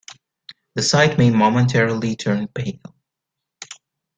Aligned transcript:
The 0.73 0.81
site 0.81 1.19
may 1.19 1.29
momentarily 1.29 2.15
turn 2.15 2.47
pale. 2.47 2.81